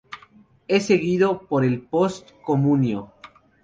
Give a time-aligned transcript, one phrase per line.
[0.67, 3.11] Es seguido por el post-communio.